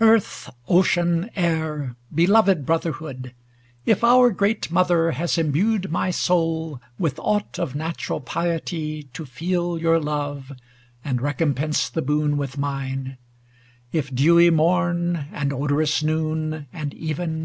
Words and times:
Earth, 0.00 0.50
Ocean, 0.68 1.30
Air, 1.34 1.96
beloved 2.14 2.66
brotherhood! 2.66 3.32
If 3.86 4.04
our 4.04 4.30
great 4.30 4.70
Mother 4.70 5.12
has 5.12 5.38
imbued 5.38 5.90
my 5.90 6.10
soul 6.10 6.82
With 6.98 7.18
aught 7.18 7.58
of 7.58 7.74
natural 7.74 8.20
piety 8.20 9.04
to 9.14 9.24
feel 9.24 9.78
Your 9.78 9.98
love, 9.98 10.52
and 11.02 11.22
recompense 11.22 11.88
the 11.88 12.02
boon 12.02 12.36
with 12.36 12.58
mine; 12.58 13.16
If 13.90 14.14
dewy 14.14 14.50
morn, 14.50 15.28
and 15.32 15.50
odorous 15.50 16.02
noon, 16.02 16.66
and 16.70 16.92
even. 16.92 17.42